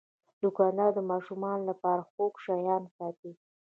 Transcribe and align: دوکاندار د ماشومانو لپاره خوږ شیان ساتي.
دوکاندار 0.41 0.89
د 0.95 0.99
ماشومانو 1.11 1.63
لپاره 1.71 2.07
خوږ 2.11 2.33
شیان 2.45 2.83
ساتي. 2.95 3.31